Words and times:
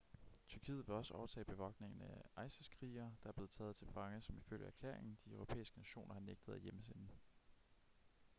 tyrkiet 0.49 0.87
vil 0.87 0.95
også 0.95 1.13
overtage 1.13 1.45
bevogtningen 1.45 2.01
af 2.01 2.45
isis-krigere 2.45 3.15
der 3.23 3.29
er 3.29 3.33
blevet 3.33 3.51
taget 3.51 3.75
til 3.75 3.87
fange 3.93 4.21
som 4.21 4.37
ifølge 4.37 4.65
erklæringen 4.67 5.17
de 5.25 5.31
europæiske 5.33 5.77
nationer 5.77 6.13
har 6.13 6.21
nægtet 6.21 6.53
at 6.53 6.61
hjemsende 6.61 7.07